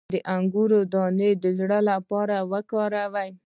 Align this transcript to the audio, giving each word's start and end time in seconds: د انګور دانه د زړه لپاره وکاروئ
د 0.13 0.15
انګور 0.35 0.71
دانه 0.93 1.29
د 1.43 1.45
زړه 1.59 1.79
لپاره 1.89 2.35
وکاروئ 2.51 3.29